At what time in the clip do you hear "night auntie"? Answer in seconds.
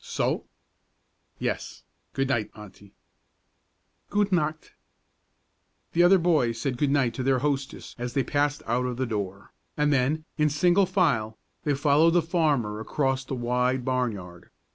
2.27-2.95